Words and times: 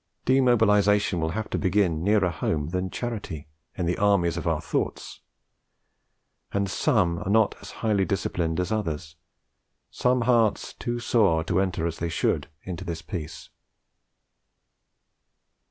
Demobilisation 0.25 1.19
will 1.21 1.29
have 1.37 1.47
to 1.51 1.59
begin 1.59 2.03
nearer 2.03 2.31
home 2.31 2.69
than 2.69 2.89
charity, 2.89 3.47
in 3.77 3.85
the 3.85 3.99
armies 3.99 4.35
of 4.35 4.47
our 4.47 4.59
thoughts; 4.59 5.19
and 6.51 6.67
some 6.67 7.19
are 7.23 7.29
not 7.29 7.53
as 7.61 7.69
highly 7.85 8.03
disciplined 8.03 8.59
as 8.59 8.71
others, 8.71 9.15
some 9.91 10.21
hearts 10.21 10.73
too 10.73 10.99
sore 10.99 11.43
to 11.43 11.59
enter 11.61 11.85
as 11.85 11.99
they 11.99 12.11
would 12.25 12.47
into 12.63 12.83
this 12.83 13.03
Peace. 13.03 13.49